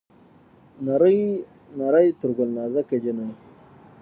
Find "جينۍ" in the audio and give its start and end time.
3.03-3.29